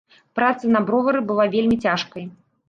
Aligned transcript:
Праца 0.37 0.71
на 0.75 0.81
бровары 0.87 1.21
была 1.33 1.45
вельмі 1.57 1.79
цяжкай. 1.85 2.27